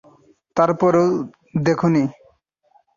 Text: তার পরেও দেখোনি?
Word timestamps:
তার 0.57 0.71
পরেও 0.79 1.07
দেখোনি? 1.63 2.03